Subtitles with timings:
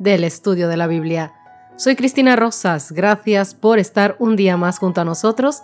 [0.00, 1.34] del estudio de la Biblia.
[1.76, 5.62] Soy Cristina Rosas, gracias por estar un día más junto a nosotros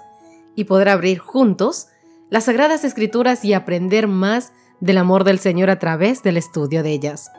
[0.55, 1.89] y poder abrir juntos
[2.29, 6.93] las Sagradas Escrituras y aprender más del amor del Señor a través del estudio de
[6.93, 7.31] ellas.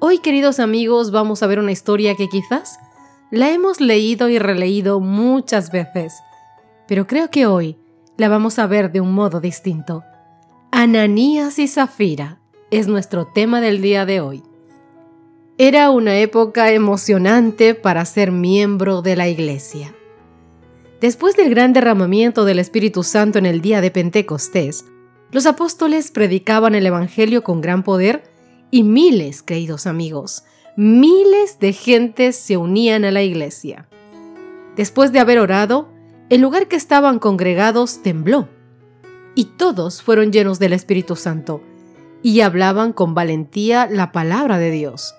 [0.00, 2.78] Hoy, queridos amigos, vamos a ver una historia que quizás
[3.30, 6.12] la hemos leído y releído muchas veces,
[6.88, 7.78] pero creo que hoy
[8.16, 10.02] la vamos a ver de un modo distinto.
[10.72, 12.40] Ananías y Zafira
[12.72, 14.42] es nuestro tema del día de hoy.
[15.58, 19.94] Era una época emocionante para ser miembro de la iglesia.
[21.00, 24.84] Después del gran derramamiento del Espíritu Santo en el día de Pentecostés,
[25.32, 28.24] los apóstoles predicaban el Evangelio con gran poder
[28.70, 30.44] y miles, queridos amigos,
[30.76, 33.88] miles de gentes se unían a la iglesia.
[34.76, 35.88] Después de haber orado,
[36.28, 38.50] el lugar que estaban congregados tembló
[39.34, 41.62] y todos fueron llenos del Espíritu Santo
[42.22, 45.14] y hablaban con valentía la palabra de Dios.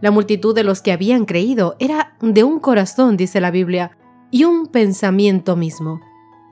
[0.00, 3.98] La multitud de los que habían creído era de un corazón, dice la Biblia,
[4.30, 6.00] y un pensamiento mismo,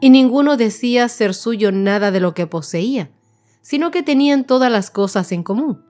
[0.00, 3.10] y ninguno decía ser suyo nada de lo que poseía,
[3.60, 5.84] sino que tenían todas las cosas en común.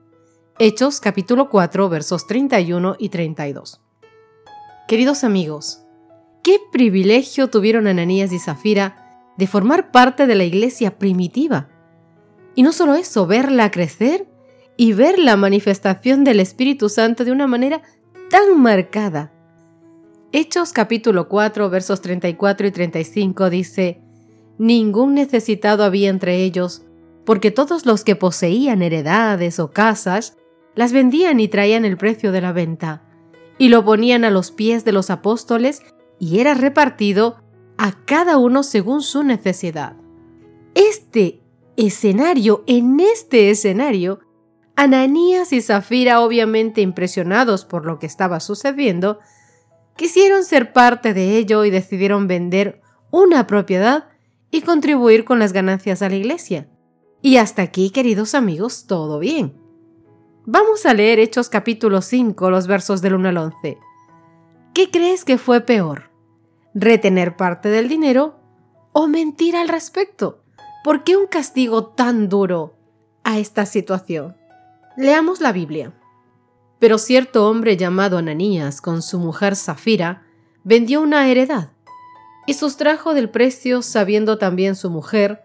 [0.59, 3.81] Hechos capítulo 4 versos 31 y 32.
[4.87, 5.81] Queridos amigos,
[6.43, 11.69] qué privilegio tuvieron Ananías y Zafira de formar parte de la iglesia primitiva.
[12.55, 14.27] Y no solo eso, verla crecer
[14.77, 17.81] y ver la manifestación del Espíritu Santo de una manera
[18.29, 19.33] tan marcada.
[20.31, 24.01] Hechos capítulo 4 versos 34 y 35 dice,
[24.59, 26.83] Ningún necesitado había entre ellos,
[27.25, 30.37] porque todos los que poseían heredades o casas,
[30.75, 33.03] las vendían y traían el precio de la venta,
[33.57, 35.81] y lo ponían a los pies de los apóstoles,
[36.19, 37.37] y era repartido
[37.77, 39.95] a cada uno según su necesidad.
[40.75, 41.41] Este
[41.77, 44.19] escenario, en este escenario,
[44.79, 49.19] Ananías y Zafira, obviamente impresionados por lo que estaba sucediendo,
[49.95, 52.79] quisieron ser parte de ello y decidieron vender
[53.09, 54.09] una propiedad
[54.51, 56.69] y contribuir con las ganancias a la iglesia.
[57.23, 59.59] Y hasta aquí, queridos amigos, todo bien.
[60.45, 63.79] Vamos a leer Hechos capítulo 5, los versos del 1 al 11.
[64.75, 66.11] ¿Qué crees que fue peor?
[66.75, 68.39] ¿Retener parte del dinero
[68.93, 70.43] o mentir al respecto?
[70.83, 72.77] ¿Por qué un castigo tan duro
[73.23, 74.37] a esta situación?
[74.99, 75.93] Leamos la Biblia.
[76.79, 80.23] Pero cierto hombre llamado Ananías, con su mujer Zafira,
[80.63, 81.69] vendió una heredad
[82.47, 85.43] y sustrajo del precio sabiendo también su mujer,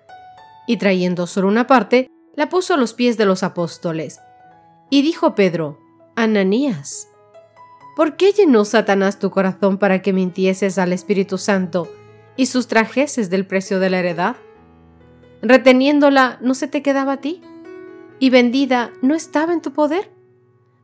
[0.67, 4.21] y trayendo solo una parte, la puso a los pies de los apóstoles.
[4.89, 5.79] Y dijo Pedro,
[6.17, 7.09] Ananías,
[7.95, 11.93] ¿por qué llenó Satanás tu corazón para que mintieses al Espíritu Santo
[12.37, 14.37] y sustrajeses del precio de la heredad?
[15.43, 17.43] Reteniéndola, ¿no se te quedaba a ti?
[18.23, 20.09] Y vendida no estaba en tu poder?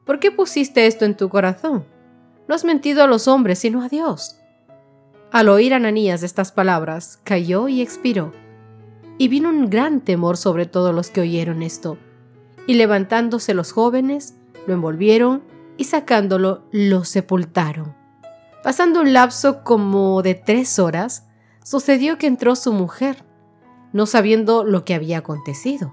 [0.04, 1.86] ¿Por qué pusiste esto en tu corazón?
[2.48, 4.40] No has mentido a los hombres, sino a Dios.
[5.30, 8.32] Al oír Ananías estas palabras, cayó y expiró.
[9.18, 11.96] Y vino un gran temor sobre todos los que oyeron esto.
[12.66, 14.34] Y levantándose los jóvenes,
[14.66, 15.44] lo envolvieron
[15.76, 17.94] y sacándolo, lo sepultaron.
[18.64, 21.28] Pasando un lapso como de tres horas,
[21.62, 23.24] sucedió que entró su mujer,
[23.92, 25.92] no sabiendo lo que había acontecido.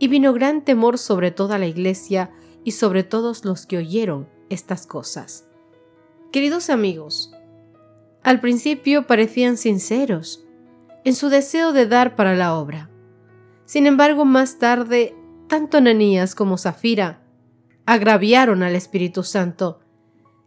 [0.00, 2.32] y vino gran temor sobre toda la iglesia
[2.64, 5.46] y sobre todos los que oyeron estas cosas.
[6.32, 7.32] Queridos amigos,
[8.22, 10.44] al principio parecían sinceros
[11.04, 12.90] en su deseo de dar para la obra.
[13.66, 15.14] Sin embargo, más tarde,
[15.48, 17.22] tanto Ananías como Zafira
[17.86, 19.80] agraviaron al Espíritu Santo,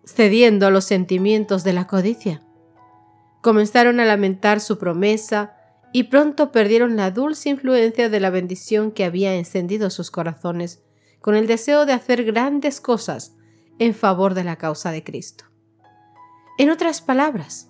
[0.06, 2.42] cediendo a los sentimientos de la codicia.
[3.42, 5.58] Comenzaron a lamentar su promesa
[5.94, 10.84] y pronto perdieron la dulce influencia de la bendición que había encendido sus corazones,
[11.22, 13.36] con el deseo de hacer grandes cosas
[13.80, 15.46] en favor de la causa de Cristo.
[16.58, 17.70] En otras palabras,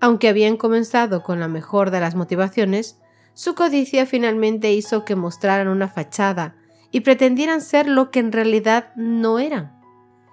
[0.00, 2.98] aunque habían comenzado con la mejor de las motivaciones,
[3.34, 6.56] su codicia finalmente hizo que mostraran una fachada
[6.90, 9.80] y pretendieran ser lo que en realidad no eran.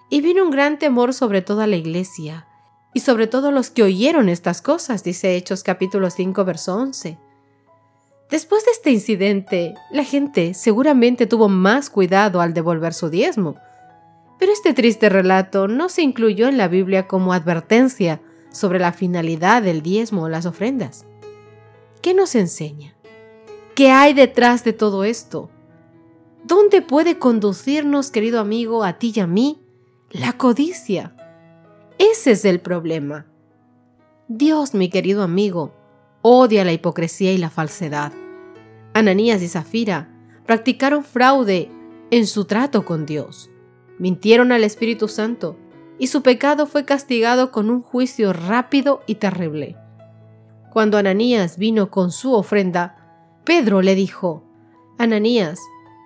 [0.10, 2.48] Y vino un gran temor sobre toda la iglesia,
[2.94, 7.18] y sobre todo los que oyeron estas cosas, dice Hechos capítulo 5, verso 11.
[8.30, 13.56] Después de este incidente, la gente seguramente tuvo más cuidado al devolver su diezmo,
[14.40, 18.22] pero este triste relato no se incluyó en la Biblia como advertencia
[18.52, 21.06] sobre la finalidad del diezmo o las ofrendas.
[22.02, 22.96] ¿Qué nos enseña?
[23.76, 25.50] ¿Qué hay detrás de todo esto?
[26.44, 29.62] ¿Dónde puede conducirnos, querido amigo, a ti y a mí?
[30.10, 31.16] La codicia.
[32.12, 33.25] Ese es el problema.
[34.28, 35.74] Dios, mi querido amigo,
[36.22, 38.12] odia la hipocresía y la falsedad.
[38.94, 40.10] Ananías y Zafira
[40.46, 41.69] practicaron fraude
[42.10, 43.52] en su trato con Dios
[44.02, 45.56] mintieron al Espíritu Santo,
[46.00, 49.78] y su pecado fue castigado con un juicio rápido y terrible.
[50.72, 52.98] Cuando Ananías vino con su ofrenda,
[53.46, 54.44] Pedro le dijo,
[54.98, 55.60] Ananías,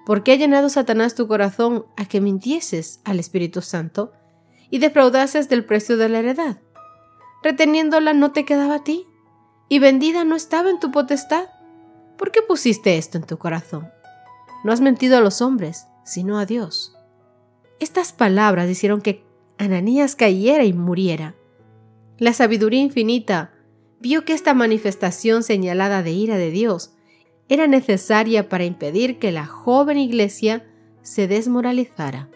[0.05, 4.11] ¿por qué ha llenado Satanás tu corazón a que mintieses al Espíritu Santo
[4.75, 6.57] y defraudases del precio de la heredad?
[7.41, 9.07] Reteniéndola no te quedaba a ti,
[9.69, 11.45] y vendida no estaba en tu potestad.
[12.17, 13.89] ¿Por qué pusiste esto en tu corazón?
[14.65, 16.93] No has mentido a los hombres, sino a Dios.
[17.79, 19.23] Estas palabras hicieron que
[19.57, 21.35] Ananías cayera y muriera.
[22.17, 23.53] La sabiduría infinita
[24.01, 26.93] vio que esta manifestación señalada de ira de Dios
[27.47, 30.65] era necesaria para impedir que la joven iglesia
[31.01, 32.29] se desmoralizara.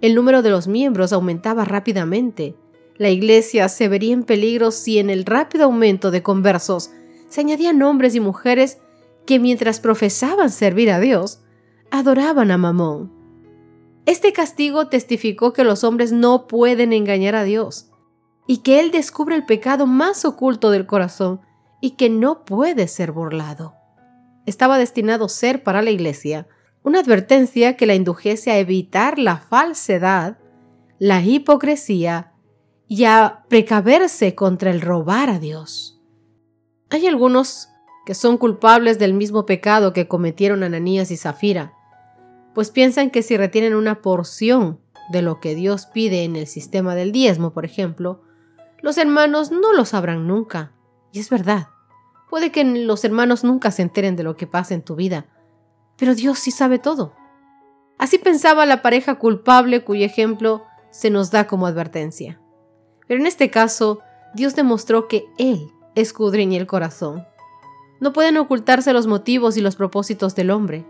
[0.00, 2.54] El número de los miembros aumentaba rápidamente.
[2.96, 6.90] La iglesia se vería en peligro si en el rápido aumento de conversos
[7.28, 8.78] se añadían hombres y mujeres
[9.26, 11.40] que mientras profesaban servir a Dios,
[11.90, 13.12] adoraban a Mamón.
[14.06, 17.90] Este castigo testificó que los hombres no pueden engañar a Dios
[18.46, 21.40] y que Él descubre el pecado más oculto del corazón
[21.80, 23.74] y que no puede ser burlado.
[24.46, 26.46] Estaba destinado a ser para la Iglesia
[26.82, 30.38] una advertencia que la indujese a evitar la falsedad,
[30.98, 32.32] la hipocresía
[32.86, 36.00] y a precaverse contra el robar a Dios.
[36.90, 37.68] Hay algunos
[38.06, 41.74] que son culpables del mismo pecado que cometieron Ananías y Zafira,
[42.54, 44.80] pues piensan que si retienen una porción
[45.10, 48.22] de lo que Dios pide en el sistema del diezmo, por ejemplo,
[48.80, 50.72] los hermanos no lo sabrán nunca.
[51.12, 51.68] Y es verdad.
[52.30, 55.26] Puede que los hermanos nunca se enteren de lo que pasa en tu vida,
[55.98, 57.14] pero Dios sí sabe todo.
[57.98, 62.40] Así pensaba la pareja culpable cuyo ejemplo se nos da como advertencia.
[63.06, 64.00] Pero en este caso,
[64.34, 67.26] Dios demostró que Él escudriña el corazón.
[68.00, 70.86] No pueden ocultarse los motivos y los propósitos del hombre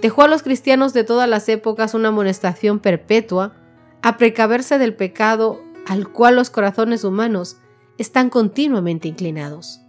[0.00, 3.54] dejó a los cristianos de todas las épocas una amonestación perpetua
[4.02, 7.56] a precaverse del pecado al cual los corazones humanos
[7.98, 9.80] están continuamente inclinados.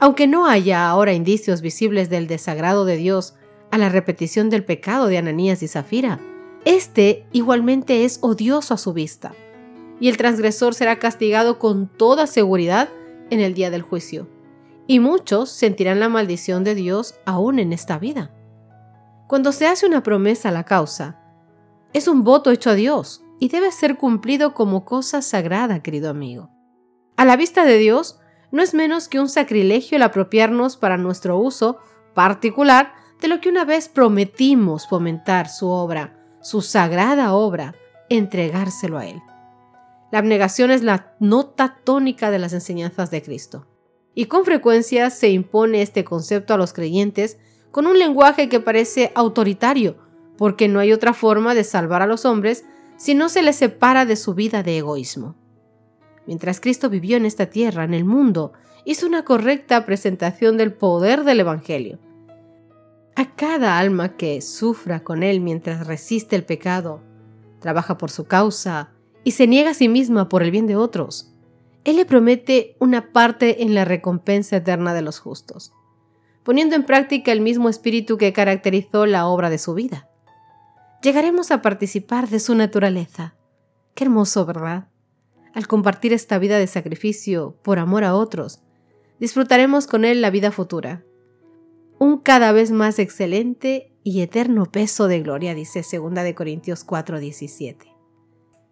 [0.00, 3.34] Aunque no haya ahora indicios visibles del desagrado de Dios
[3.70, 6.18] a la repetición del pecado de Ananías y Zafira,
[6.64, 9.32] este igualmente es odioso a su vista,
[9.98, 12.88] y el transgresor será castigado con toda seguridad
[13.30, 14.28] en el día del juicio,
[14.86, 18.32] y muchos sentirán la maldición de Dios aún en esta vida.
[19.28, 21.20] Cuando se hace una promesa a la causa,
[21.92, 26.50] es un voto hecho a Dios y debe ser cumplido como cosa sagrada, querido amigo.
[27.16, 28.18] A la vista de Dios,
[28.50, 31.78] no es menos que un sacrilegio el apropiarnos para nuestro uso
[32.14, 37.74] particular de lo que una vez prometimos fomentar su obra, su sagrada obra,
[38.08, 39.22] entregárselo a Él.
[40.10, 43.66] La abnegación es la nota tónica de las enseñanzas de Cristo.
[44.14, 47.38] Y con frecuencia se impone este concepto a los creyentes
[47.70, 49.96] con un lenguaje que parece autoritario,
[50.36, 52.64] porque no hay otra forma de salvar a los hombres
[52.96, 55.36] si no se les separa de su vida de egoísmo.
[56.26, 58.52] Mientras Cristo vivió en esta tierra, en el mundo,
[58.84, 61.98] hizo una correcta presentación del poder del Evangelio.
[63.16, 67.02] A cada alma que sufra con Él mientras resiste el pecado,
[67.60, 68.92] trabaja por su causa
[69.24, 71.34] y se niega a sí misma por el bien de otros,
[71.84, 75.72] Él le promete una parte en la recompensa eterna de los justos
[76.42, 80.08] poniendo en práctica el mismo espíritu que caracterizó la obra de su vida.
[81.02, 83.34] Llegaremos a participar de su naturaleza.
[83.94, 84.88] Qué hermoso, ¿verdad?
[85.54, 88.62] Al compartir esta vida de sacrificio por amor a otros,
[89.18, 91.04] disfrutaremos con él la vida futura.
[92.02, 97.94] Un cada vez más excelente y eterno peso de gloria, dice 2 de Corintios 4:17.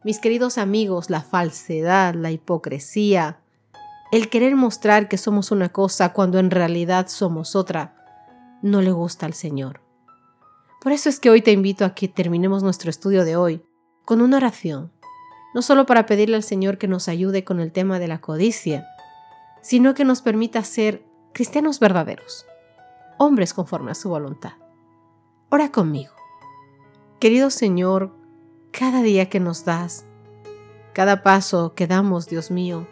[0.03, 3.43] Mis queridos amigos, la falsedad, la hipocresía,
[4.13, 8.03] el querer mostrar que somos una cosa cuando en realidad somos otra
[8.63, 9.83] no le gusta al Señor.
[10.81, 13.63] Por eso es que hoy te invito a que terminemos nuestro estudio de hoy
[14.07, 14.91] con una oración,
[15.55, 18.89] no solo para pedirle al Señor que nos ayude con el tema de la codicia,
[19.61, 21.05] sino que nos permita ser
[21.35, 22.47] cristianos verdaderos,
[23.19, 24.53] hombres conforme a su voluntad.
[25.51, 26.13] Ora conmigo.
[27.21, 28.15] Querido Señor,
[28.71, 30.05] cada día que nos das,
[30.93, 32.87] cada paso que damos, Dios mío,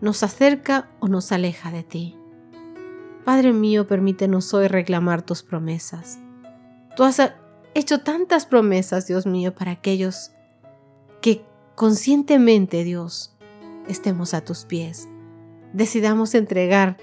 [0.00, 2.16] nos acerca o nos aleja de ti.
[3.24, 6.18] Padre mío, permítenos hoy reclamar tus promesas.
[6.96, 7.20] Tú has
[7.74, 10.32] hecho tantas promesas, Dios mío, para aquellos
[11.20, 11.44] que
[11.74, 13.36] conscientemente, Dios,
[13.86, 15.08] estemos a tus pies.
[15.72, 16.96] Decidamos entregar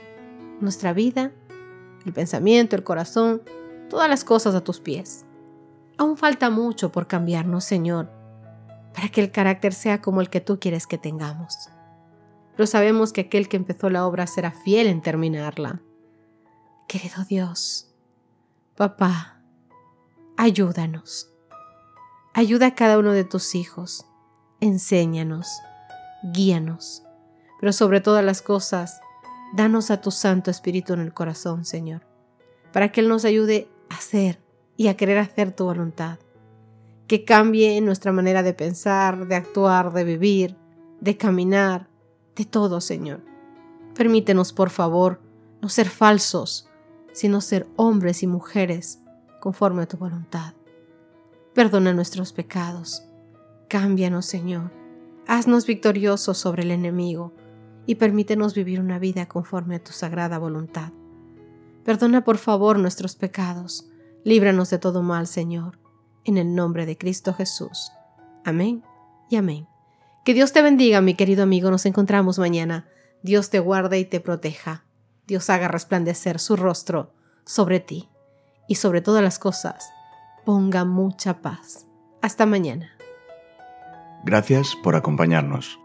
[0.60, 1.32] nuestra vida,
[2.06, 3.42] el pensamiento, el corazón,
[3.90, 5.26] todas las cosas a tus pies.
[5.98, 8.10] Aún falta mucho por cambiarnos, Señor,
[8.94, 11.70] para que el carácter sea como el que tú quieres que tengamos.
[12.56, 15.82] Pero sabemos que aquel que empezó la obra será fiel en terminarla.
[16.88, 17.94] Querido Dios,
[18.76, 19.42] papá,
[20.38, 21.32] ayúdanos.
[22.34, 24.06] Ayuda a cada uno de tus hijos.
[24.60, 25.48] Enséñanos,
[26.34, 27.04] guíanos.
[27.60, 29.00] Pero sobre todas las cosas,
[29.56, 32.02] danos a tu Santo Espíritu en el corazón, Señor,
[32.74, 34.42] para que Él nos ayude a hacer
[34.76, 36.20] y a querer hacer tu voluntad.
[37.08, 40.58] Que cambie nuestra manera de pensar, de actuar, de vivir,
[41.00, 41.88] de caminar,
[42.36, 43.22] de todo, Señor.
[43.96, 45.22] Permítenos, por favor,
[45.62, 46.68] no ser falsos,
[47.14, 49.00] sino ser hombres y mujeres
[49.40, 50.54] conforme a tu voluntad.
[51.54, 53.04] Perdona nuestros pecados.
[53.70, 54.72] Cámbianos, Señor.
[55.28, 57.32] Haznos victoriosos sobre el enemigo
[57.86, 60.92] y permítenos vivir una vida conforme a tu sagrada voluntad.
[61.84, 63.90] Perdona por favor nuestros pecados
[64.26, 65.78] Líbranos de todo mal, Señor,
[66.24, 67.92] en el nombre de Cristo Jesús.
[68.44, 68.84] Amén
[69.30, 69.68] y amén.
[70.26, 71.70] Que Dios te bendiga, mi querido amigo.
[71.70, 72.88] Nos encontramos mañana.
[73.22, 74.84] Dios te guarde y te proteja.
[75.28, 77.14] Dios haga resplandecer su rostro
[77.46, 78.10] sobre ti
[78.68, 79.92] y sobre todas las cosas.
[80.44, 81.86] Ponga mucha paz.
[82.24, 82.98] Hasta mañana.
[84.24, 85.85] Gracias por acompañarnos.